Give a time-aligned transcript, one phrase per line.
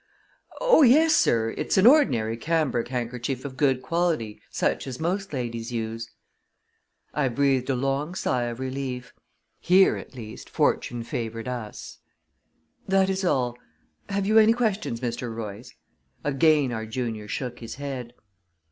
[0.59, 5.71] "Oh, yes, sir; it's an ordinary cambric handkerchief of good quality such as most ladies
[5.71, 6.09] use."
[7.13, 9.13] I breathed a long sigh of relief;
[9.59, 11.99] here, at least, fortune favored us.
[12.87, 13.55] "That is all.
[14.09, 15.31] Have you any questions, Mr.
[15.35, 15.71] Royce?"
[16.23, 18.15] Again our junior shook his head.